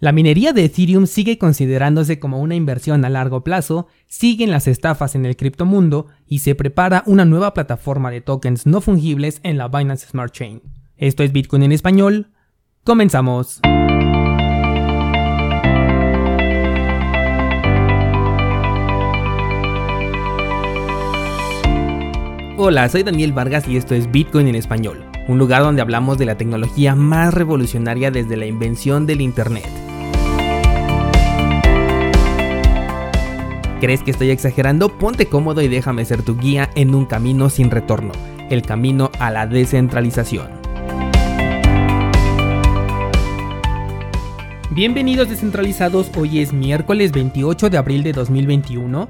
La 0.00 0.12
minería 0.12 0.52
de 0.52 0.64
Ethereum 0.64 1.08
sigue 1.08 1.38
considerándose 1.38 2.20
como 2.20 2.40
una 2.40 2.54
inversión 2.54 3.04
a 3.04 3.08
largo 3.08 3.42
plazo, 3.42 3.88
siguen 4.06 4.52
las 4.52 4.68
estafas 4.68 5.16
en 5.16 5.26
el 5.26 5.36
criptomundo 5.36 6.06
y 6.24 6.38
se 6.38 6.54
prepara 6.54 7.02
una 7.06 7.24
nueva 7.24 7.52
plataforma 7.52 8.12
de 8.12 8.20
tokens 8.20 8.64
no 8.64 8.80
fungibles 8.80 9.40
en 9.42 9.58
la 9.58 9.66
Binance 9.66 10.06
Smart 10.06 10.32
Chain. 10.32 10.62
Esto 10.96 11.24
es 11.24 11.32
Bitcoin 11.32 11.64
en 11.64 11.72
español. 11.72 12.30
Comenzamos. 12.84 13.60
Hola, 22.56 22.88
soy 22.88 23.02
Daniel 23.02 23.32
Vargas 23.32 23.66
y 23.66 23.76
esto 23.76 23.96
es 23.96 24.08
Bitcoin 24.12 24.46
en 24.46 24.54
español, 24.54 25.04
un 25.26 25.38
lugar 25.38 25.62
donde 25.62 25.82
hablamos 25.82 26.18
de 26.18 26.26
la 26.26 26.36
tecnología 26.36 26.94
más 26.94 27.34
revolucionaria 27.34 28.12
desde 28.12 28.36
la 28.36 28.46
invención 28.46 29.04
del 29.04 29.22
Internet. 29.22 29.87
¿Crees 33.80 34.02
que 34.02 34.10
estoy 34.10 34.30
exagerando? 34.30 34.88
Ponte 34.98 35.26
cómodo 35.26 35.62
y 35.62 35.68
déjame 35.68 36.04
ser 36.04 36.22
tu 36.22 36.36
guía 36.36 36.68
en 36.74 36.96
un 36.96 37.06
camino 37.06 37.48
sin 37.48 37.70
retorno, 37.70 38.10
el 38.50 38.62
camino 38.62 39.12
a 39.20 39.30
la 39.30 39.46
descentralización. 39.46 40.48
Bienvenidos 44.70 45.28
descentralizados, 45.28 46.10
hoy 46.16 46.40
es 46.40 46.52
miércoles 46.52 47.12
28 47.12 47.70
de 47.70 47.78
abril 47.78 48.02
de 48.02 48.12
2021 48.12 49.08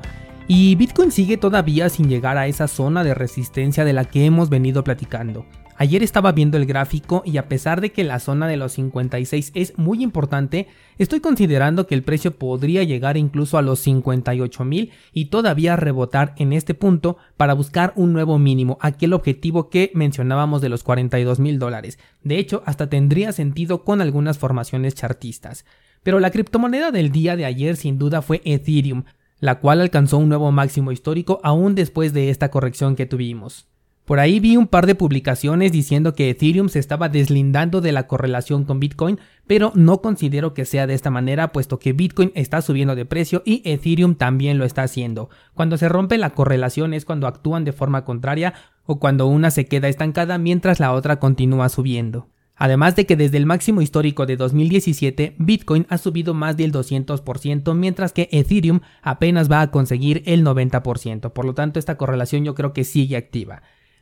y 0.48 0.74
Bitcoin 0.74 1.12
sigue 1.12 1.38
todavía 1.38 1.88
sin 1.88 2.10
llegar 2.10 2.36
a 2.36 2.46
esa 2.46 2.68
zona 2.68 3.04
de 3.04 3.14
resistencia 3.14 3.86
de 3.86 3.94
la 3.94 4.04
que 4.04 4.26
hemos 4.26 4.50
venido 4.50 4.84
platicando. 4.84 5.46
Ayer 5.80 6.02
estaba 6.02 6.32
viendo 6.32 6.56
el 6.56 6.66
gráfico 6.66 7.22
y 7.24 7.36
a 7.36 7.46
pesar 7.46 7.80
de 7.80 7.92
que 7.92 8.02
la 8.02 8.18
zona 8.18 8.48
de 8.48 8.56
los 8.56 8.72
56 8.72 9.52
es 9.54 9.78
muy 9.78 10.02
importante, 10.02 10.66
estoy 10.98 11.20
considerando 11.20 11.86
que 11.86 11.94
el 11.94 12.02
precio 12.02 12.36
podría 12.36 12.82
llegar 12.82 13.16
incluso 13.16 13.58
a 13.58 13.62
los 13.62 13.78
58 13.78 14.64
mil 14.64 14.90
y 15.12 15.26
todavía 15.26 15.76
rebotar 15.76 16.34
en 16.36 16.52
este 16.52 16.74
punto 16.74 17.16
para 17.36 17.54
buscar 17.54 17.92
un 17.94 18.12
nuevo 18.12 18.40
mínimo, 18.40 18.78
aquel 18.80 19.12
objetivo 19.12 19.70
que 19.70 19.92
mencionábamos 19.94 20.62
de 20.62 20.68
los 20.68 20.82
42 20.82 21.38
mil 21.38 21.60
dólares. 21.60 22.00
De 22.24 22.40
hecho, 22.40 22.64
hasta 22.66 22.90
tendría 22.90 23.30
sentido 23.30 23.84
con 23.84 24.00
algunas 24.00 24.36
formaciones 24.36 24.96
chartistas. 24.96 25.64
Pero 26.02 26.18
la 26.18 26.32
criptomoneda 26.32 26.90
del 26.90 27.12
día 27.12 27.36
de 27.36 27.44
ayer 27.44 27.76
sin 27.76 27.98
duda 27.98 28.20
fue 28.20 28.42
Ethereum, 28.44 29.04
la 29.38 29.60
cual 29.60 29.80
alcanzó 29.80 30.18
un 30.18 30.28
nuevo 30.28 30.50
máximo 30.50 30.90
histórico 30.90 31.38
aún 31.44 31.76
después 31.76 32.12
de 32.12 32.30
esta 32.30 32.50
corrección 32.50 32.96
que 32.96 33.06
tuvimos. 33.06 33.68
Por 34.08 34.20
ahí 34.20 34.40
vi 34.40 34.56
un 34.56 34.68
par 34.68 34.86
de 34.86 34.94
publicaciones 34.94 35.70
diciendo 35.70 36.14
que 36.14 36.30
Ethereum 36.30 36.70
se 36.70 36.78
estaba 36.78 37.10
deslindando 37.10 37.82
de 37.82 37.92
la 37.92 38.06
correlación 38.06 38.64
con 38.64 38.80
Bitcoin, 38.80 39.20
pero 39.46 39.70
no 39.74 40.00
considero 40.00 40.54
que 40.54 40.64
sea 40.64 40.86
de 40.86 40.94
esta 40.94 41.10
manera 41.10 41.52
puesto 41.52 41.78
que 41.78 41.92
Bitcoin 41.92 42.32
está 42.34 42.62
subiendo 42.62 42.96
de 42.96 43.04
precio 43.04 43.42
y 43.44 43.60
Ethereum 43.66 44.14
también 44.14 44.56
lo 44.56 44.64
está 44.64 44.82
haciendo. 44.82 45.28
Cuando 45.52 45.76
se 45.76 45.90
rompe 45.90 46.16
la 46.16 46.30
correlación 46.30 46.94
es 46.94 47.04
cuando 47.04 47.26
actúan 47.26 47.66
de 47.66 47.74
forma 47.74 48.06
contraria 48.06 48.54
o 48.86 48.98
cuando 48.98 49.26
una 49.26 49.50
se 49.50 49.66
queda 49.66 49.88
estancada 49.88 50.38
mientras 50.38 50.80
la 50.80 50.94
otra 50.94 51.18
continúa 51.18 51.68
subiendo. 51.68 52.30
Además 52.56 52.96
de 52.96 53.04
que 53.04 53.14
desde 53.14 53.36
el 53.36 53.44
máximo 53.44 53.82
histórico 53.82 54.24
de 54.24 54.38
2017, 54.38 55.34
Bitcoin 55.36 55.84
ha 55.90 55.98
subido 55.98 56.32
más 56.32 56.56
del 56.56 56.72
200%, 56.72 57.74
mientras 57.74 58.14
que 58.14 58.30
Ethereum 58.32 58.80
apenas 59.02 59.52
va 59.52 59.60
a 59.60 59.70
conseguir 59.70 60.22
el 60.24 60.44
90%. 60.46 61.30
Por 61.30 61.44
lo 61.44 61.52
tanto, 61.52 61.78
esta 61.78 61.98
correlación 61.98 62.46
yo 62.46 62.54
creo 62.54 62.72
que 62.72 62.84
sigue 62.84 63.18
activa. 63.18 63.60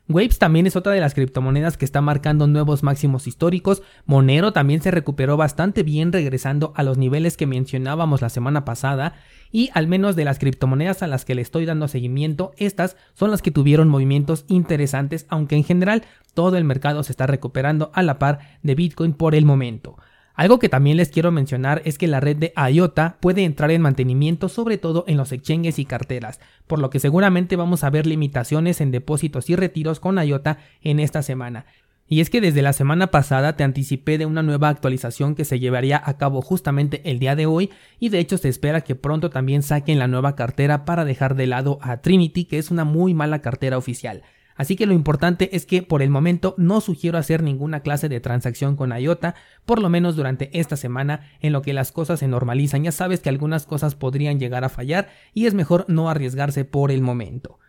Waves 0.09 0.39
también 0.39 0.65
es 0.65 0.77
otra 0.77 0.93
de 0.93 1.01
las 1.01 1.13
criptomonedas 1.13 1.75
que 1.75 1.83
está 1.83 1.99
marcando 1.99 2.47
nuevos 2.47 2.81
máximos 2.81 3.27
históricos. 3.27 3.83
Monero 4.05 4.53
también 4.53 4.81
se 4.81 4.89
recuperó 4.89 5.35
bastante 5.35 5.83
bien 5.83 6.13
regresando 6.13 6.71
a 6.77 6.83
los 6.83 6.97
niveles 6.97 7.35
que 7.35 7.45
mencionábamos 7.45 8.21
la 8.21 8.29
semana 8.29 8.63
pasada. 8.63 9.15
Y 9.51 9.69
al 9.73 9.87
menos 9.87 10.15
de 10.15 10.23
las 10.23 10.39
criptomonedas 10.39 11.03
a 11.03 11.07
las 11.07 11.25
que 11.25 11.35
le 11.35 11.41
estoy 11.41 11.65
dando 11.65 11.89
seguimiento, 11.89 12.53
estas 12.57 12.95
son 13.15 13.31
las 13.31 13.41
que 13.41 13.51
tuvieron 13.51 13.89
movimientos 13.89 14.45
interesantes, 14.47 15.25
aunque 15.27 15.57
en 15.57 15.65
general 15.65 16.03
todo 16.33 16.55
el 16.55 16.63
mercado 16.63 17.03
se 17.03 17.11
está 17.11 17.27
recuperando 17.27 17.91
a 17.93 18.01
la 18.01 18.17
par 18.17 18.39
de 18.63 18.75
Bitcoin 18.75 19.11
por 19.11 19.35
el 19.35 19.43
momento. 19.43 19.97
Algo 20.37 20.59
que 20.59 20.69
también 20.69 20.97
les 20.97 21.09
quiero 21.09 21.31
mencionar 21.31 21.81
es 21.83 21.97
que 21.97 22.05
la 22.05 22.19
red 22.19 22.37
de 22.37 22.53
IOTA 22.55 23.17
puede 23.19 23.43
entrar 23.43 23.71
en 23.71 23.81
mantenimiento 23.81 24.49
sobre 24.49 24.77
todo 24.77 25.03
en 25.07 25.17
los 25.17 25.31
exchanges 25.31 25.79
y 25.79 25.85
carteras, 25.85 26.39
por 26.67 26.77
lo 26.77 26.91
que 26.91 26.99
seguramente 26.99 27.55
vamos 27.55 27.83
a 27.83 27.89
ver 27.89 28.05
limitaciones 28.05 28.79
en 28.79 28.91
depósitos 28.91 29.49
y 29.49 29.55
retiros 29.55 29.99
con 29.99 30.23
IOTA 30.23 30.59
en 30.83 30.99
esta 30.99 31.23
semana. 31.23 31.65
Y 32.07 32.21
es 32.21 32.29
que 32.29 32.39
desde 32.39 32.61
la 32.61 32.73
semana 32.73 33.07
pasada 33.07 33.57
te 33.57 33.63
anticipé 33.63 34.19
de 34.19 34.27
una 34.27 34.43
nueva 34.43 34.69
actualización 34.69 35.33
que 35.33 35.43
se 35.43 35.59
llevaría 35.59 35.99
a 36.05 36.17
cabo 36.17 36.43
justamente 36.43 37.01
el 37.09 37.17
día 37.17 37.35
de 37.35 37.47
hoy 37.47 37.71
y 37.99 38.09
de 38.09 38.19
hecho 38.19 38.37
se 38.37 38.47
espera 38.47 38.81
que 38.81 38.93
pronto 38.93 39.31
también 39.31 39.63
saquen 39.63 39.97
la 39.97 40.07
nueva 40.07 40.35
cartera 40.35 40.85
para 40.85 41.03
dejar 41.03 41.33
de 41.33 41.47
lado 41.47 41.79
a 41.81 41.97
Trinity 41.97 42.45
que 42.45 42.59
es 42.59 42.69
una 42.69 42.83
muy 42.85 43.15
mala 43.15 43.41
cartera 43.41 43.79
oficial. 43.79 44.21
Así 44.57 44.75
que 44.75 44.87
lo 44.87 44.93
importante 44.93 45.55
es 45.55 45.65
que 45.65 45.83
por 45.83 46.01
el 46.01 46.09
momento 46.09 46.55
no 46.57 46.81
sugiero 46.81 47.17
hacer 47.17 47.43
ninguna 47.43 47.81
clase 47.81 48.09
de 48.09 48.19
transacción 48.19 48.75
con 48.75 48.91
IOTA, 48.91 49.35
por 49.65 49.79
lo 49.79 49.89
menos 49.89 50.15
durante 50.15 50.49
esta 50.59 50.75
semana 50.75 51.21
en 51.39 51.53
lo 51.53 51.61
que 51.61 51.73
las 51.73 51.91
cosas 51.91 52.19
se 52.19 52.27
normalizan. 52.27 52.83
Ya 52.83 52.91
sabes 52.91 53.19
que 53.19 53.29
algunas 53.29 53.65
cosas 53.67 53.95
podrían 53.95 54.39
llegar 54.39 54.63
a 54.63 54.69
fallar 54.69 55.09
y 55.33 55.45
es 55.45 55.53
mejor 55.53 55.85
no 55.87 56.09
arriesgarse 56.09 56.65
por 56.65 56.91
el 56.91 57.01
momento. 57.01 57.59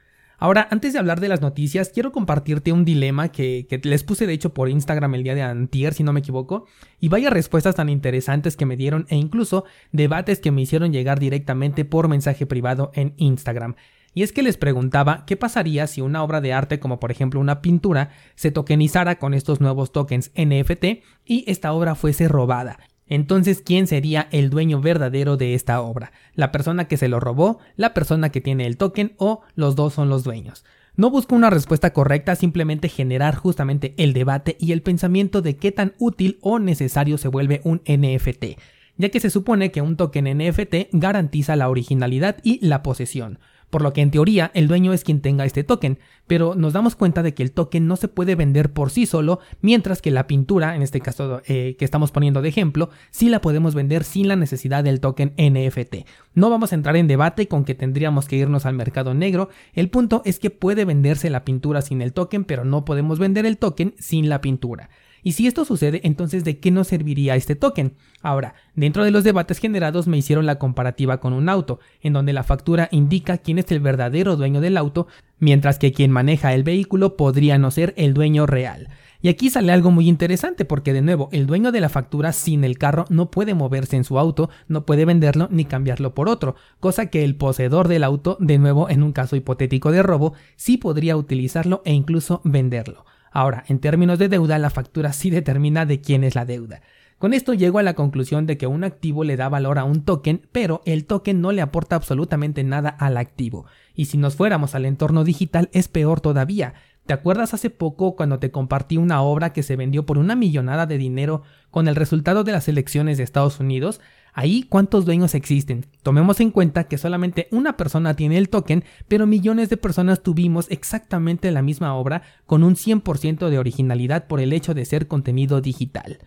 Ahora, 0.41 0.69
antes 0.71 0.93
de 0.93 1.00
hablar 1.00 1.19
de 1.19 1.28
las 1.28 1.41
noticias, 1.41 1.91
quiero 1.93 2.12
compartirte 2.12 2.71
un 2.71 2.84
dilema 2.84 3.28
que, 3.28 3.66
les 3.82 4.05
puse 4.05 4.25
de 4.25 4.32
hecho 4.32 4.55
por 4.55 4.69
Instagram 4.69 5.16
el 5.16 5.25
día 5.25 5.34
de 5.34 5.43
antier, 5.43 5.94
si 5.94 6.05
no 6.05 6.12
me 6.12 6.20
equivoco, 6.20 6.66
y 7.00 7.09
vaya 7.09 7.28
respuestas 7.28 7.75
tan 7.75 7.88
interesantes 7.88 8.56
que 8.56 8.65
me 8.65 8.76
dieron 8.76 9.05
e 9.09 9.16
incluso 9.16 9.65
debates 9.91 10.38
que 10.38 10.53
me 10.53 10.62
hicieron 10.62 10.93
llegar 10.93 11.19
directamente 11.19 11.84
por 11.84 12.06
mensaje 12.06 12.47
privado 12.47 12.93
en 12.94 13.15
Instagram 13.16 13.75
y 14.19 14.25
es 14.25 14.33
que 14.33 14.43
les 14.43 14.56
preguntaba 14.56 15.23
qué 15.27 15.37
pasaría 15.37 15.87
si 15.87 16.01
una 16.01 16.25
obra 16.25 16.41
de 16.41 16.53
arte 16.53 16.81
como 16.81 16.99
por 16.99 17.12
ejemplo 17.12 17.39
una 17.39 17.62
pintura 17.62 18.11
se 18.34 18.51
tokenizara 18.51 19.21
con 19.21 19.33
estos 19.33 19.61
nuevos 19.61 19.93
tokens 19.93 20.33
NFT 20.34 21.05
y 21.25 21.45
esta 21.47 21.73
obra 21.73 21.95
fuese 21.95 22.27
robada. 22.27 22.81
Entonces, 23.06 23.62
¿quién 23.65 23.87
sería 23.87 24.27
el 24.33 24.51
dueño 24.51 24.81
verdadero 24.81 25.37
de 25.37 25.55
esta 25.55 25.81
obra? 25.81 26.11
¿La 26.34 26.51
persona 26.51 26.89
que 26.89 26.97
se 26.97 27.06
lo 27.06 27.21
robó, 27.21 27.61
la 27.77 27.95
persona 27.95 28.31
que 28.31 28.41
tiene 28.41 28.67
el 28.67 28.77
token 28.77 29.12
o 29.19 29.43
los 29.55 29.77
dos 29.77 29.95
son 29.95 30.09
los 30.09 30.25
dueños? 30.25 30.65
No 30.97 31.11
busco 31.11 31.37
una 31.37 31.49
respuesta 31.49 31.93
correcta, 31.93 32.35
simplemente 32.35 32.89
generar 32.89 33.37
justamente 33.37 33.95
el 33.99 34.15
debate 34.15 34.56
y 34.59 34.73
el 34.73 34.83
pensamiento 34.83 35.43
de 35.43 35.55
qué 35.59 35.71
tan 35.71 35.95
útil 36.00 36.39
o 36.41 36.59
necesario 36.59 37.19
se 37.19 37.29
vuelve 37.29 37.61
un 37.62 37.83
NFT, 37.87 38.59
ya 38.97 39.11
que 39.11 39.21
se 39.21 39.31
supone 39.31 39.71
que 39.71 39.81
un 39.81 39.97
token 39.97 40.39
NFT 40.39 40.89
garantiza 40.91 41.55
la 41.55 41.69
originalidad 41.69 42.39
y 42.43 42.59
la 42.67 42.83
posesión 42.83 43.39
por 43.71 43.83
lo 43.83 43.93
que 43.93 44.01
en 44.01 44.11
teoría 44.11 44.51
el 44.55 44.69
dueño 44.69 44.93
es 44.93 45.05
quien 45.05 45.21
tenga 45.21 45.45
este 45.45 45.65
token, 45.65 45.99
pero 46.27 46.55
nos 46.55 46.73
damos 46.73 46.97
cuenta 46.97 47.23
de 47.23 47.34
que 47.34 47.43
el 47.43 47.53
token 47.53 47.87
no 47.87 47.97
se 47.97 48.09
puede 48.09 48.34
vender 48.34 48.73
por 48.73 48.91
sí 48.91 49.06
solo, 49.06 49.41
mientras 49.61 50.03
que 50.03 50.11
la 50.11 50.27
pintura, 50.27 50.75
en 50.77 50.83
este 50.83 51.01
caso 51.01 51.43
eh, 51.47 51.77
que 51.79 51.84
estamos 51.84 52.11
poniendo 52.11 52.43
de 52.43 52.49
ejemplo, 52.49 52.91
sí 53.11 53.29
la 53.29 53.41
podemos 53.41 53.75
vender 53.75 54.05
sin 54.05 54.29
la 54.29 54.37
necesidad 54.37 54.84
del 54.84 55.01
token 55.01 55.34
NFT. 55.37 56.06
No 56.34 56.51
vamos 56.51 56.73
a 56.73 56.75
entrar 56.75 56.97
en 56.97 57.09
debate 57.09 57.49
con 57.49 57.65
que 57.65 57.75
tendríamos 57.75 58.29
que 58.29 58.37
irnos 58.37 58.67
al 58.67 58.75
mercado 58.75 59.15
negro, 59.15 59.49
el 59.73 59.91
punto 59.91 60.23
es 60.25 60.39
que 60.39 60.50
puede 60.50 60.85
venderse 60.85 61.31
la 61.31 61.45
pintura 61.45 61.83
sin 61.83 62.03
el 62.03 62.12
token, 62.12 62.45
pero 62.45 62.65
no 62.65 62.85
podemos 62.85 63.19
vender 63.19 63.47
el 63.47 63.59
token 63.59 63.95
sin 63.99 64.29
la 64.29 64.41
pintura. 64.41 64.91
Y 65.23 65.33
si 65.33 65.47
esto 65.47 65.65
sucede, 65.65 66.00
entonces 66.05 66.45
¿de 66.45 66.59
qué 66.59 66.71
nos 66.71 66.89
serviría 66.89 67.37
este 67.37 67.56
token? 67.56 67.95
Ahora, 68.21 68.55
dentro 68.75 69.05
de 69.05 69.12
los 69.12 69.23
debates 69.23 69.59
generados 69.59 70.09
me 70.09 70.19
hicieron 70.19 70.45
la 70.45 70.59
comparativa 70.59 71.21
con 71.21 71.33
un 71.33 71.49
auto, 71.49 71.79
en 72.01 72.12
donde 72.12 72.33
la 72.33 72.43
factura 72.43 72.89
indica 72.91 73.39
quién 73.39 73.59
es 73.59 73.71
el 73.71 73.81
verdadero 73.81 74.37
dueño 74.37 74.61
del 74.61 74.77
auto, 74.77 75.06
mientras 75.39 75.79
que 75.79 75.93
quien 75.93 76.11
maneja 76.11 76.53
el 76.53 76.65
vehículo 76.65 77.17
podría 77.17 77.59
no 77.59 77.71
ser 77.71 77.95
el 77.97 78.15
dueño 78.15 78.47
real. 78.47 78.89
Y 79.21 79.29
aquí 79.29 79.51
sale 79.51 79.73
algo 79.73 79.91
muy 79.91 80.09
interesante 80.09 80.65
porque 80.65 80.93
de 80.93 81.03
nuevo 81.03 81.29
el 81.33 81.47
dueño 81.47 81.73
de 81.73 81.81
la 81.81 81.89
factura 81.89 82.33
sin 82.33 82.62
el 82.62 82.79
carro 82.79 83.05
no 83.09 83.31
puede 83.31 83.55
moverse 83.55 83.97
en 83.97 84.05
su 84.05 84.19
auto, 84.19 84.49
no 84.69 84.87
puede 84.87 85.05
venderlo 85.05 85.49
ni 85.50 85.65
cambiarlo 85.65 86.15
por 86.15 86.29
otro, 86.29 86.55
cosa 86.79 87.06
que 87.06 87.25
el 87.25 87.35
poseedor 87.35 87.88
del 87.88 88.05
auto, 88.05 88.37
de 88.41 88.59
nuevo 88.59 88.88
en 88.91 89.03
un 89.03 89.12
caso 89.12 89.35
hipotético 89.35 89.91
de 89.91 90.03
robo, 90.03 90.35
sí 90.56 90.76
podría 90.76 91.17
utilizarlo 91.17 91.82
e 91.85 91.93
incluso 91.93 92.41
venderlo. 92.44 93.05
Ahora, 93.31 93.65
en 93.69 93.81
términos 93.81 94.19
de 94.19 94.29
deuda, 94.29 94.59
la 94.59 94.70
factura 94.70 95.12
sí 95.12 95.31
determina 95.31 95.85
de 95.85 96.00
quién 96.00 96.25
es 96.25 96.35
la 96.35 96.44
deuda. 96.44 96.81
Con 97.19 97.35
esto 97.35 97.53
llego 97.53 97.81
a 97.81 97.82
la 97.82 97.94
conclusión 97.94 98.47
de 98.47 98.56
que 98.56 98.69
un 98.69 98.85
activo 98.85 99.25
le 99.25 99.37
da 99.37 99.49
valor 99.49 99.81
a 99.81 99.85
un 99.85 100.03
token, 100.03 100.47
pero 100.53 100.82
el 100.85 101.05
token 101.05 101.41
no 101.41 101.50
le 101.50 101.62
aporta 101.62 101.97
absolutamente 101.97 102.62
nada 102.62 102.91
al 102.91 103.17
activo. 103.17 103.67
Y 103.93 104.05
si 104.05 104.19
nos 104.19 104.37
fuéramos 104.37 104.76
al 104.76 104.85
entorno 104.85 105.25
digital 105.25 105.69
es 105.73 105.88
peor 105.88 106.20
todavía. 106.20 106.75
¿Te 107.06 107.15
acuerdas 107.15 107.55
hace 107.55 107.70
poco 107.70 108.15
cuando 108.15 108.38
te 108.38 108.53
compartí 108.53 108.99
una 108.99 109.20
obra 109.23 109.53
que 109.53 109.65
se 109.65 109.75
vendió 109.75 110.06
por 110.06 110.17
una 110.17 110.37
millonada 110.37 110.87
de 110.87 110.97
dinero 110.97 111.43
con 111.73 111.88
el 111.88 111.97
resultado 111.97 112.44
de 112.44 112.53
las 112.53 112.69
elecciones 112.69 113.19
de 113.19 113.25
Estados 113.25 113.59
Unidos? 113.59 114.00
Ahí, 114.32 114.62
¿cuántos 114.62 115.05
dueños 115.05 115.35
existen? 115.35 115.87
Tomemos 116.05 116.38
en 116.38 116.53
cuenta 116.53 116.85
que 116.85 116.99
solamente 116.99 117.49
una 117.50 117.76
persona 117.76 118.15
tiene 118.15 118.38
el 118.38 118.49
token, 118.49 118.85
pero 119.09 119.26
millones 119.26 119.70
de 119.70 119.76
personas 119.76 120.23
tuvimos 120.23 120.70
exactamente 120.70 121.50
la 121.50 121.62
misma 121.62 121.97
obra 121.97 122.23
con 122.47 122.62
un 122.62 122.76
100% 122.76 123.49
de 123.49 123.59
originalidad 123.59 124.29
por 124.29 124.38
el 124.38 124.53
hecho 124.53 124.73
de 124.73 124.85
ser 124.85 125.09
contenido 125.09 125.61
digital. 125.61 126.20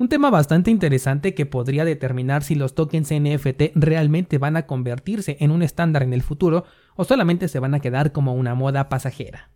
Un 0.00 0.08
tema 0.08 0.30
bastante 0.30 0.70
interesante 0.70 1.34
que 1.34 1.44
podría 1.44 1.84
determinar 1.84 2.44
si 2.44 2.54
los 2.54 2.76
tokens 2.76 3.12
NFT 3.12 3.72
realmente 3.74 4.38
van 4.38 4.56
a 4.56 4.64
convertirse 4.64 5.36
en 5.40 5.50
un 5.50 5.64
estándar 5.64 6.04
en 6.04 6.12
el 6.12 6.22
futuro 6.22 6.64
o 6.94 7.02
solamente 7.02 7.48
se 7.48 7.58
van 7.58 7.74
a 7.74 7.80
quedar 7.80 8.12
como 8.12 8.34
una 8.34 8.54
moda 8.54 8.88
pasajera. 8.88 9.50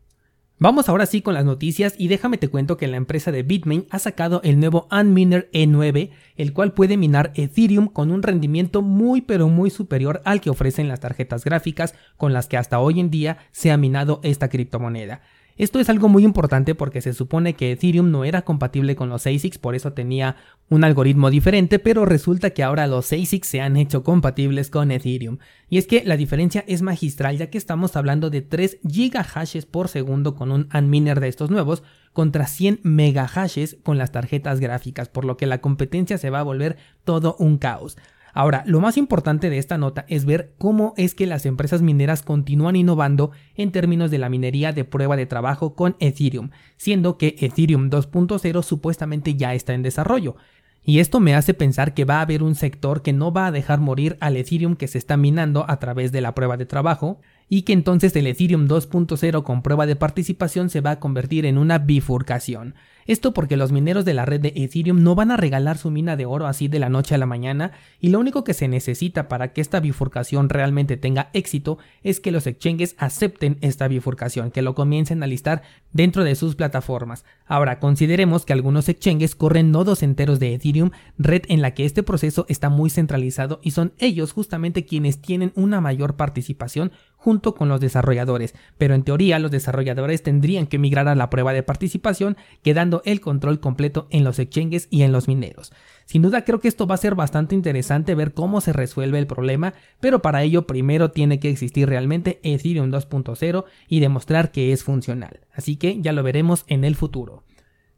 Vamos 0.58 0.88
ahora 0.88 1.06
sí 1.06 1.22
con 1.22 1.34
las 1.34 1.44
noticias 1.44 1.94
y 1.96 2.08
déjame 2.08 2.38
te 2.38 2.48
cuento 2.48 2.76
que 2.76 2.88
la 2.88 2.96
empresa 2.96 3.30
de 3.30 3.44
Bitmain 3.44 3.86
ha 3.90 4.00
sacado 4.00 4.40
el 4.42 4.58
nuevo 4.58 4.88
Unminer 4.90 5.48
E9, 5.52 6.10
el 6.36 6.52
cual 6.52 6.72
puede 6.72 6.96
minar 6.96 7.32
Ethereum 7.36 7.86
con 7.86 8.10
un 8.10 8.22
rendimiento 8.22 8.82
muy 8.82 9.20
pero 9.20 9.46
muy 9.48 9.70
superior 9.70 10.22
al 10.24 10.40
que 10.40 10.50
ofrecen 10.50 10.88
las 10.88 10.98
tarjetas 10.98 11.44
gráficas 11.44 11.94
con 12.16 12.32
las 12.32 12.48
que 12.48 12.56
hasta 12.56 12.80
hoy 12.80 12.98
en 12.98 13.10
día 13.10 13.38
se 13.52 13.70
ha 13.70 13.76
minado 13.76 14.18
esta 14.24 14.48
criptomoneda. 14.48 15.20
Esto 15.56 15.80
es 15.80 15.88
algo 15.88 16.08
muy 16.08 16.24
importante 16.24 16.74
porque 16.74 17.00
se 17.00 17.12
supone 17.12 17.54
que 17.54 17.72
Ethereum 17.72 18.10
no 18.10 18.24
era 18.24 18.42
compatible 18.42 18.96
con 18.96 19.08
los 19.08 19.26
ASICs, 19.26 19.58
por 19.58 19.74
eso 19.74 19.92
tenía 19.92 20.36
un 20.68 20.84
algoritmo 20.84 21.30
diferente, 21.30 21.78
pero 21.78 22.04
resulta 22.04 22.50
que 22.50 22.62
ahora 22.62 22.86
los 22.86 23.12
ASICs 23.12 23.46
se 23.46 23.60
han 23.60 23.76
hecho 23.76 24.02
compatibles 24.02 24.70
con 24.70 24.90
Ethereum. 24.90 25.38
Y 25.68 25.78
es 25.78 25.86
que 25.86 26.02
la 26.04 26.16
diferencia 26.16 26.64
es 26.66 26.82
magistral 26.82 27.36
ya 27.36 27.50
que 27.50 27.58
estamos 27.58 27.96
hablando 27.96 28.30
de 28.30 28.42
3 28.42 28.78
gigahashes 28.88 29.66
por 29.66 29.88
segundo 29.88 30.34
con 30.34 30.52
un 30.52 30.68
unminer 30.74 31.20
de 31.20 31.28
estos 31.28 31.50
nuevos 31.50 31.82
contra 32.12 32.46
100 32.46 32.80
megahashes 32.82 33.76
con 33.82 33.98
las 33.98 34.12
tarjetas 34.12 34.60
gráficas, 34.60 35.08
por 35.08 35.24
lo 35.24 35.36
que 35.36 35.46
la 35.46 35.60
competencia 35.60 36.18
se 36.18 36.30
va 36.30 36.40
a 36.40 36.44
volver 36.44 36.76
todo 37.04 37.36
un 37.38 37.58
caos. 37.58 37.96
Ahora, 38.32 38.62
lo 38.66 38.80
más 38.80 38.96
importante 38.96 39.50
de 39.50 39.58
esta 39.58 39.76
nota 39.76 40.06
es 40.08 40.24
ver 40.24 40.54
cómo 40.58 40.94
es 40.96 41.14
que 41.14 41.26
las 41.26 41.44
empresas 41.44 41.82
mineras 41.82 42.22
continúan 42.22 42.76
innovando 42.76 43.30
en 43.54 43.72
términos 43.72 44.10
de 44.10 44.18
la 44.18 44.30
minería 44.30 44.72
de 44.72 44.84
prueba 44.84 45.16
de 45.16 45.26
trabajo 45.26 45.74
con 45.74 45.96
Ethereum, 46.00 46.50
siendo 46.78 47.18
que 47.18 47.36
Ethereum 47.40 47.90
2.0 47.90 48.62
supuestamente 48.62 49.34
ya 49.34 49.52
está 49.54 49.74
en 49.74 49.82
desarrollo. 49.82 50.36
Y 50.84 50.98
esto 50.98 51.20
me 51.20 51.34
hace 51.34 51.54
pensar 51.54 51.94
que 51.94 52.04
va 52.04 52.18
a 52.18 52.22
haber 52.22 52.42
un 52.42 52.56
sector 52.56 53.02
que 53.02 53.12
no 53.12 53.32
va 53.32 53.46
a 53.46 53.52
dejar 53.52 53.78
morir 53.78 54.16
al 54.20 54.36
Ethereum 54.36 54.74
que 54.74 54.88
se 54.88 54.98
está 54.98 55.16
minando 55.16 55.64
a 55.68 55.78
través 55.78 56.10
de 56.10 56.20
la 56.20 56.34
prueba 56.34 56.56
de 56.56 56.66
trabajo, 56.66 57.20
y 57.48 57.62
que 57.62 57.72
entonces 57.72 58.16
el 58.16 58.26
Ethereum 58.26 58.66
2.0 58.66 59.42
con 59.44 59.62
prueba 59.62 59.86
de 59.86 59.94
participación 59.94 60.70
se 60.70 60.80
va 60.80 60.92
a 60.92 61.00
convertir 61.00 61.44
en 61.44 61.58
una 61.58 61.78
bifurcación. 61.78 62.74
Esto 63.06 63.32
porque 63.34 63.56
los 63.56 63.72
mineros 63.72 64.04
de 64.04 64.14
la 64.14 64.24
red 64.24 64.40
de 64.40 64.52
Ethereum 64.54 65.02
no 65.02 65.14
van 65.14 65.30
a 65.30 65.36
regalar 65.36 65.78
su 65.78 65.90
mina 65.90 66.16
de 66.16 66.26
oro 66.26 66.46
así 66.46 66.68
de 66.68 66.78
la 66.78 66.88
noche 66.88 67.14
a 67.14 67.18
la 67.18 67.26
mañana 67.26 67.72
y 68.00 68.08
lo 68.08 68.20
único 68.20 68.44
que 68.44 68.54
se 68.54 68.68
necesita 68.68 69.28
para 69.28 69.52
que 69.52 69.60
esta 69.60 69.80
bifurcación 69.80 70.48
realmente 70.48 70.96
tenga 70.96 71.30
éxito 71.32 71.78
es 72.02 72.20
que 72.20 72.32
los 72.32 72.46
exchanges 72.46 72.94
acepten 72.98 73.58
esta 73.60 73.88
bifurcación, 73.88 74.50
que 74.50 74.62
lo 74.62 74.74
comiencen 74.74 75.22
a 75.22 75.26
listar 75.26 75.62
dentro 75.92 76.24
de 76.24 76.34
sus 76.34 76.54
plataformas. 76.54 77.24
Ahora, 77.46 77.78
consideremos 77.78 78.44
que 78.44 78.52
algunos 78.52 78.88
exchanges 78.88 79.34
corren 79.34 79.70
nodos 79.70 80.02
enteros 80.02 80.38
de 80.38 80.54
Ethereum, 80.54 80.90
red 81.18 81.42
en 81.48 81.62
la 81.62 81.74
que 81.74 81.84
este 81.84 82.02
proceso 82.02 82.46
está 82.48 82.70
muy 82.70 82.90
centralizado 82.90 83.60
y 83.62 83.72
son 83.72 83.92
ellos 83.98 84.32
justamente 84.32 84.84
quienes 84.84 85.20
tienen 85.20 85.52
una 85.54 85.80
mayor 85.80 86.16
participación 86.16 86.92
junto 87.22 87.54
con 87.54 87.68
los 87.68 87.80
desarrolladores, 87.80 88.54
pero 88.78 88.94
en 88.94 89.04
teoría 89.04 89.38
los 89.38 89.52
desarrolladores 89.52 90.24
tendrían 90.24 90.66
que 90.66 90.80
migrar 90.80 91.06
a 91.06 91.14
la 91.14 91.30
prueba 91.30 91.52
de 91.52 91.62
participación, 91.62 92.36
quedando 92.62 92.91
el 93.06 93.22
control 93.22 93.60
completo 93.60 94.06
en 94.10 94.24
los 94.24 94.38
exchanges 94.38 94.88
y 94.90 95.02
en 95.02 95.12
los 95.12 95.28
mineros. 95.28 95.72
Sin 96.04 96.20
duda 96.20 96.44
creo 96.44 96.60
que 96.60 96.68
esto 96.68 96.86
va 96.86 96.96
a 96.96 96.98
ser 96.98 97.14
bastante 97.14 97.54
interesante 97.54 98.14
ver 98.14 98.34
cómo 98.34 98.60
se 98.60 98.74
resuelve 98.74 99.18
el 99.18 99.26
problema, 99.26 99.72
pero 100.00 100.20
para 100.20 100.42
ello 100.42 100.66
primero 100.66 101.10
tiene 101.10 101.40
que 101.40 101.48
existir 101.48 101.88
realmente 101.88 102.40
Ethereum 102.42 102.90
2.0 102.90 103.64
y 103.88 104.00
demostrar 104.00 104.52
que 104.52 104.72
es 104.72 104.84
funcional, 104.84 105.40
así 105.54 105.76
que 105.76 106.00
ya 106.02 106.12
lo 106.12 106.22
veremos 106.22 106.64
en 106.66 106.84
el 106.84 106.96
futuro. 106.96 107.44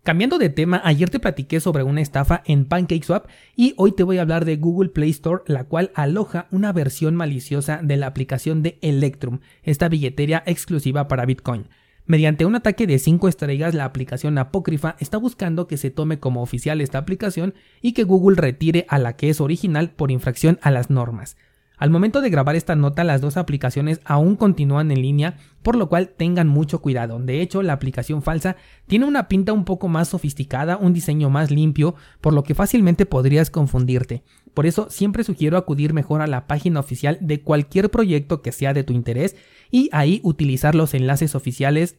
Cambiando 0.05 0.37
de 0.37 0.51
tema, 0.51 0.83
ayer 0.85 1.09
te 1.09 1.19
platiqué 1.19 1.61
sobre 1.61 1.83
una 1.83 2.03
estafa 2.03 2.43
en 2.45 2.67
PancakeSwap 2.67 3.27
y 3.57 3.73
hoy 3.79 3.93
te 3.93 4.03
voy 4.03 4.19
a 4.19 4.21
hablar 4.21 4.45
de 4.45 4.57
Google 4.57 4.91
Play 4.91 5.09
Store, 5.09 5.43
la 5.47 5.65
cual 5.65 5.93
aloja 5.95 6.47
una 6.51 6.75
versión 6.75 7.17
maliciosa 7.17 7.81
de 7.83 7.97
la 7.97 8.09
aplicación 8.09 8.63
de 8.63 8.79
Electrum, 8.83 9.41
esta 9.63 9.89
billetería 9.89 10.43
exclusiva 10.45 11.09
para 11.09 11.25
Bitcoin. 11.25 11.69
Mediante 12.07 12.45
un 12.45 12.55
ataque 12.55 12.87
de 12.87 12.99
5 12.99 13.29
estrellas, 13.29 13.73
la 13.73 13.87
aplicación 13.87 14.37
apócrifa 14.37 14.97
está 15.01 15.17
buscando 15.17 15.67
que 15.67 15.79
se 15.79 15.91
tome 15.91 16.21
como 16.21 16.43
oficial 16.43 16.83
esta 16.83 16.99
aplicación 16.99 17.55
y 17.81 17.93
que 17.93 18.05
Google 18.05 18.37
retire 18.37 18.85
a 18.91 18.99
la 18.99 19.17
que 19.17 19.31
es 19.31 19.41
original 19.41 19.91
por 19.91 20.11
infracción 20.11 20.59
a 20.61 20.71
las 20.71 20.91
normas. 20.91 21.39
Al 21.77 21.91
momento 21.91 22.21
de 22.21 22.31
grabar 22.31 22.55
esta 22.55 22.77
nota, 22.77 23.03
las 23.03 23.21
dos 23.21 23.37
aplicaciones 23.37 24.01
aún 24.05 24.37
continúan 24.37 24.93
en 24.93 25.03
línea, 25.03 25.39
por 25.63 25.75
lo 25.75 25.89
cual 25.89 26.11
tengan 26.11 26.47
mucho 26.47 26.81
cuidado. 26.81 27.19
De 27.19 27.41
hecho, 27.41 27.63
la 27.63 27.73
aplicación 27.73 28.23
falsa 28.23 28.57
tiene 28.87 29.07
una 29.07 29.27
pinta 29.27 29.53
un 29.53 29.65
poco 29.65 29.89
más 29.89 30.09
sofisticada, 30.09 30.77
un 30.77 30.93
diseño 30.93 31.31
más 31.31 31.51
limpio, 31.51 31.97
por 32.21 32.33
lo 32.33 32.45
que 32.45 32.55
fácilmente 32.55 33.07
podrías 33.07 33.51
confundirte. 33.51 34.23
Por 34.55 34.67
eso 34.67 34.87
siempre 34.89 35.25
sugiero 35.25 35.59
acudir 35.59 35.93
mejor 35.95 36.21
a 36.21 36.29
la 36.29 36.47
página 36.47 36.79
oficial 36.79 37.19
de 37.21 37.43
cualquier 37.43 37.91
proyecto 37.91 38.41
que 38.41 38.53
sea 38.53 38.73
de 38.73 38.85
tu 38.85 38.93
interés 38.93 39.35
y 39.73 39.89
ahí 39.91 40.21
utilizar 40.23 40.77
los 40.77 40.95
enlaces 40.95 41.35
oficiales 41.35 41.97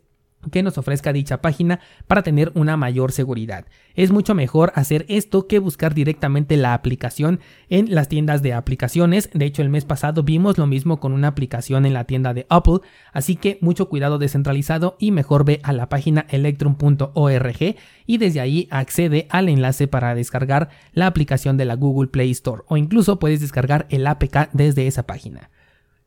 que 0.51 0.63
nos 0.63 0.77
ofrezca 0.77 1.13
dicha 1.13 1.41
página 1.41 1.79
para 2.07 2.23
tener 2.23 2.51
una 2.55 2.77
mayor 2.77 3.11
seguridad. 3.11 3.65
Es 3.95 4.11
mucho 4.11 4.35
mejor 4.35 4.71
hacer 4.75 5.05
esto 5.07 5.47
que 5.47 5.59
buscar 5.59 5.93
directamente 5.93 6.57
la 6.57 6.73
aplicación 6.73 7.39
en 7.69 7.93
las 7.93 8.09
tiendas 8.09 8.41
de 8.41 8.53
aplicaciones. 8.53 9.29
De 9.33 9.45
hecho, 9.45 9.61
el 9.61 9.69
mes 9.69 9.85
pasado 9.85 10.23
vimos 10.23 10.57
lo 10.57 10.67
mismo 10.67 10.99
con 10.99 11.13
una 11.13 11.29
aplicación 11.29 11.85
en 11.85 11.93
la 11.93 12.03
tienda 12.03 12.33
de 12.33 12.45
Apple, 12.49 12.79
así 13.13 13.35
que 13.35 13.57
mucho 13.61 13.89
cuidado 13.89 14.17
descentralizado 14.17 14.97
y 14.99 15.11
mejor 15.11 15.45
ve 15.45 15.59
a 15.63 15.73
la 15.73 15.89
página 15.89 16.25
electrum.org 16.29 17.75
y 18.05 18.17
desde 18.17 18.39
ahí 18.39 18.67
accede 18.71 19.27
al 19.29 19.49
enlace 19.49 19.87
para 19.87 20.15
descargar 20.15 20.69
la 20.93 21.07
aplicación 21.07 21.57
de 21.57 21.65
la 21.65 21.75
Google 21.75 22.09
Play 22.09 22.31
Store 22.31 22.63
o 22.67 22.77
incluso 22.77 23.19
puedes 23.19 23.39
descargar 23.39 23.87
el 23.89 24.05
APK 24.07 24.49
desde 24.53 24.87
esa 24.87 25.03
página. 25.03 25.49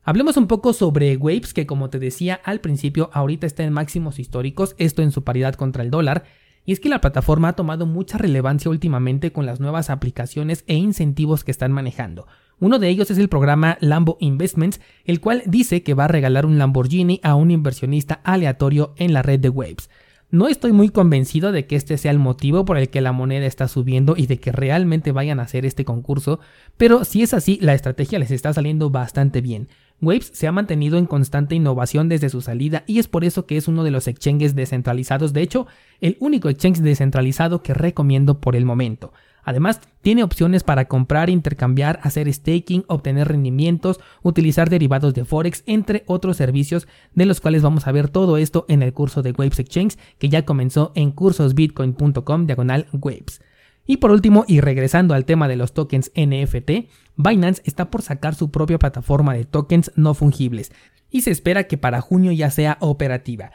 Hablemos 0.08 0.38
un 0.38 0.46
poco 0.46 0.72
sobre 0.72 1.19
Waves, 1.19 1.52
que 1.52 1.66
como 1.66 1.90
te 1.90 1.99
decía 1.99 2.40
al 2.43 2.60
principio, 2.60 3.10
ahorita 3.12 3.46
está 3.46 3.64
en 3.64 3.75
máximos 3.75 4.19
históricos, 4.19 4.75
esto 4.78 5.02
en 5.02 5.10
su 5.10 5.22
paridad 5.22 5.52
contra 5.52 5.82
el 5.82 5.90
dólar, 5.90 6.25
y 6.64 6.72
es 6.72 6.81
que 6.81 6.88
la 6.88 7.02
plataforma 7.02 7.49
ha 7.49 7.56
tomado 7.56 7.84
mucha 7.84 8.16
relevancia 8.16 8.70
últimamente 8.70 9.32
con 9.32 9.44
las 9.44 9.60
nuevas 9.60 9.90
aplicaciones 9.90 10.64
e 10.66 10.76
incentivos 10.76 11.44
que 11.44 11.50
están 11.50 11.72
manejando. 11.72 12.26
Uno 12.58 12.78
de 12.78 12.88
ellos 12.88 13.10
es 13.10 13.19
el 13.19 13.28
programa 13.28 13.76
Lambo 13.82 14.16
Investments, 14.19 14.81
el 15.05 15.20
cual 15.20 15.43
dice 15.44 15.82
que 15.82 15.93
va 15.93 16.06
a 16.06 16.08
regalar 16.08 16.46
un 16.46 16.56
Lamborghini 16.56 17.20
a 17.22 17.34
un 17.34 17.50
inversionista 17.50 18.22
aleatorio 18.25 18.94
en 18.96 19.12
la 19.12 19.20
red 19.20 19.40
de 19.40 19.50
Waves. 19.50 19.90
No 20.30 20.46
estoy 20.46 20.72
muy 20.72 20.90
convencido 20.90 21.52
de 21.52 21.66
que 21.66 21.75
este 21.75 21.96
sea 21.96 22.10
el 22.10 22.19
motivo 22.19 22.66
por 22.66 22.76
el 22.76 22.90
que 22.90 23.00
la 23.00 23.12
moneda 23.12 23.46
está 23.46 23.66
subiendo 23.66 24.14
y 24.14 24.26
de 24.26 24.38
que 24.38 24.52
realmente 24.52 25.10
vayan 25.10 25.40
a 25.40 25.44
hacer 25.44 25.64
este 25.64 25.86
concurso, 25.86 26.38
pero 26.76 27.06
si 27.06 27.22
es 27.22 27.32
así, 27.32 27.58
la 27.62 27.72
estrategia 27.72 28.19
les 28.19 28.30
está 28.30 28.52
saliendo 28.52 28.90
bastante 28.90 29.40
bien. 29.40 29.68
Waves 30.02 30.30
se 30.35 30.47
ha 30.47 30.52
mantenido 30.52 30.99
en 30.99 31.06
constante 31.06 31.54
innovación 31.54 32.11
desde 32.11 32.28
su 32.28 32.42
salida 32.42 32.85
y 32.87 32.99
es 32.99 33.08
por 33.08 33.25
eso 33.25 33.47
que 33.47 33.56
es 33.56 33.68
uno 33.68 33.85
de 33.85 33.90
los 33.90 34.06
exchanges 34.06 34.54
descentralizados, 34.54 35.32
de 35.32 35.40
hecho, 35.40 35.66
el 36.02 36.18
único 36.20 36.50
exchange 36.50 36.80
descentralizado 36.80 37.62
que 37.62 37.73
recomiendo 37.73 38.38
por 38.38 38.54
el 38.54 38.66
momento. 38.66 39.14
Además, 39.49 39.81
tiene 40.02 40.23
opciones 40.23 40.62
para 40.62 40.88
comprar, 40.88 41.31
intercambiar, 41.31 42.00
hacer 42.02 42.31
staking, 42.31 42.85
obtener 42.87 43.28
rendimientos, 43.28 43.99
utilizar 44.23 44.69
derivados 44.69 45.14
de 45.14 45.25
Forex, 45.25 45.62
entre 45.64 46.05
otros 46.05 46.37
servicios 46.37 46.87
de 47.14 47.25
los 47.25 47.40
cuales 47.40 47.62
vamos 47.62 47.87
a 47.87 47.93
ver 47.93 48.11
todo 48.11 48.37
esto 48.37 48.67
en 48.69 48.83
el 48.83 48.93
curso 48.93 49.23
de 49.23 49.33
Waves 49.33 49.59
Exchange 49.59 49.97
que 50.19 50.28
ya 50.28 50.45
comenzó 50.45 50.93
en 50.95 51.12
cursosbitcoin.com 51.12 52.45
diagonal 52.45 52.88
Waves. 52.93 53.40
Y 53.87 53.97
por 53.97 54.11
último, 54.11 54.45
y 54.47 54.61
regresando 54.61 55.14
al 55.14 55.25
tema 55.25 55.49
de 55.49 55.57
los 55.57 55.73
tokens 55.73 56.12
NFT, 56.14 56.90
Binance 57.17 57.62
está 57.64 57.90
por 57.90 58.02
sacar 58.02 58.35
su 58.35 58.50
propia 58.50 58.78
plataforma 58.78 59.33
de 59.33 59.47
tokens 59.47 59.93
no 59.97 60.12
fungibles 60.12 60.73
y 61.11 61.23
se 61.23 61.31
espera 61.31 61.64
que 61.64 61.78
para 61.78 62.02
junio 62.02 62.33
ya 62.33 62.50
sea 62.50 62.76
operativa. 62.81 63.50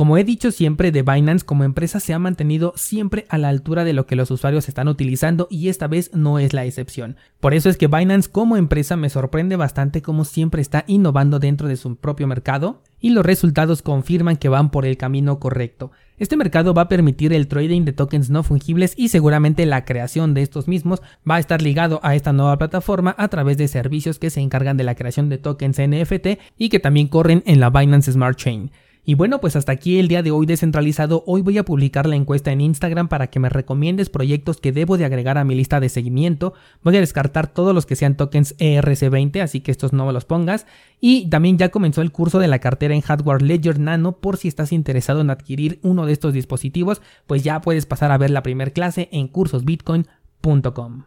Como 0.00 0.16
he 0.16 0.24
dicho 0.24 0.50
siempre, 0.50 0.92
de 0.92 1.02
Binance 1.02 1.44
como 1.44 1.62
empresa 1.62 2.00
se 2.00 2.14
ha 2.14 2.18
mantenido 2.18 2.72
siempre 2.74 3.26
a 3.28 3.36
la 3.36 3.50
altura 3.50 3.84
de 3.84 3.92
lo 3.92 4.06
que 4.06 4.16
los 4.16 4.30
usuarios 4.30 4.66
están 4.66 4.88
utilizando 4.88 5.46
y 5.50 5.68
esta 5.68 5.88
vez 5.88 6.10
no 6.14 6.38
es 6.38 6.54
la 6.54 6.64
excepción. 6.64 7.18
Por 7.38 7.52
eso 7.52 7.68
es 7.68 7.76
que 7.76 7.86
Binance 7.86 8.30
como 8.30 8.56
empresa 8.56 8.96
me 8.96 9.10
sorprende 9.10 9.56
bastante 9.56 10.00
como 10.00 10.24
siempre 10.24 10.62
está 10.62 10.84
innovando 10.86 11.38
dentro 11.38 11.68
de 11.68 11.76
su 11.76 11.96
propio 11.96 12.26
mercado 12.26 12.80
y 12.98 13.10
los 13.10 13.26
resultados 13.26 13.82
confirman 13.82 14.38
que 14.38 14.48
van 14.48 14.70
por 14.70 14.86
el 14.86 14.96
camino 14.96 15.38
correcto. 15.38 15.90
Este 16.16 16.38
mercado 16.38 16.72
va 16.72 16.82
a 16.82 16.88
permitir 16.88 17.34
el 17.34 17.46
trading 17.46 17.84
de 17.84 17.92
tokens 17.92 18.30
no 18.30 18.42
fungibles 18.42 18.94
y 18.96 19.10
seguramente 19.10 19.66
la 19.66 19.84
creación 19.84 20.32
de 20.32 20.40
estos 20.40 20.66
mismos 20.66 21.02
va 21.30 21.34
a 21.34 21.40
estar 21.40 21.60
ligado 21.60 22.00
a 22.02 22.14
esta 22.14 22.32
nueva 22.32 22.56
plataforma 22.56 23.14
a 23.18 23.28
través 23.28 23.58
de 23.58 23.68
servicios 23.68 24.18
que 24.18 24.30
se 24.30 24.40
encargan 24.40 24.78
de 24.78 24.84
la 24.84 24.94
creación 24.94 25.28
de 25.28 25.36
tokens 25.36 25.78
NFT 25.78 26.40
y 26.56 26.70
que 26.70 26.80
también 26.80 27.08
corren 27.08 27.42
en 27.44 27.60
la 27.60 27.68
Binance 27.68 28.10
Smart 28.12 28.38
Chain. 28.38 28.70
Y 29.10 29.14
bueno, 29.14 29.40
pues 29.40 29.56
hasta 29.56 29.72
aquí 29.72 29.98
el 29.98 30.06
día 30.06 30.22
de 30.22 30.30
hoy 30.30 30.46
descentralizado. 30.46 31.24
Hoy 31.26 31.42
voy 31.42 31.58
a 31.58 31.64
publicar 31.64 32.06
la 32.06 32.14
encuesta 32.14 32.52
en 32.52 32.60
Instagram 32.60 33.08
para 33.08 33.26
que 33.26 33.40
me 33.40 33.48
recomiendes 33.48 34.08
proyectos 34.08 34.58
que 34.58 34.70
debo 34.70 34.98
de 34.98 35.04
agregar 35.04 35.36
a 35.36 35.42
mi 35.42 35.56
lista 35.56 35.80
de 35.80 35.88
seguimiento. 35.88 36.54
Voy 36.84 36.96
a 36.96 37.00
descartar 37.00 37.48
todos 37.48 37.74
los 37.74 37.86
que 37.86 37.96
sean 37.96 38.16
tokens 38.16 38.56
ERC20, 38.58 39.40
así 39.40 39.62
que 39.62 39.72
estos 39.72 39.92
no 39.92 40.06
me 40.06 40.12
los 40.12 40.26
pongas. 40.26 40.64
Y 41.00 41.28
también 41.28 41.58
ya 41.58 41.70
comenzó 41.70 42.02
el 42.02 42.12
curso 42.12 42.38
de 42.38 42.46
la 42.46 42.60
cartera 42.60 42.94
en 42.94 43.00
Hardware 43.00 43.42
Ledger 43.42 43.80
Nano 43.80 44.12
por 44.12 44.36
si 44.36 44.46
estás 44.46 44.70
interesado 44.70 45.22
en 45.22 45.30
adquirir 45.30 45.80
uno 45.82 46.06
de 46.06 46.12
estos 46.12 46.32
dispositivos, 46.32 47.02
pues 47.26 47.42
ya 47.42 47.60
puedes 47.62 47.86
pasar 47.86 48.12
a 48.12 48.18
ver 48.18 48.30
la 48.30 48.44
primera 48.44 48.70
clase 48.70 49.08
en 49.10 49.26
cursosbitcoin.com. 49.26 50.98